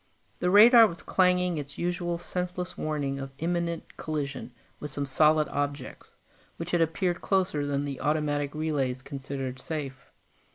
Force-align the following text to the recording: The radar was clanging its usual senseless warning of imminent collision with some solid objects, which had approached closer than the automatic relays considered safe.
The 0.39 0.49
radar 0.49 0.87
was 0.87 1.03
clanging 1.03 1.59
its 1.59 1.77
usual 1.77 2.17
senseless 2.17 2.75
warning 2.75 3.19
of 3.19 3.29
imminent 3.37 3.97
collision 3.97 4.51
with 4.79 4.89
some 4.89 5.05
solid 5.05 5.47
objects, 5.49 6.15
which 6.57 6.71
had 6.71 6.81
approached 6.81 7.21
closer 7.21 7.67
than 7.67 7.85
the 7.85 8.01
automatic 8.01 8.55
relays 8.55 9.03
considered 9.03 9.59
safe. 9.61 10.09